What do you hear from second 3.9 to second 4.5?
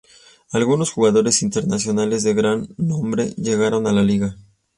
la liga.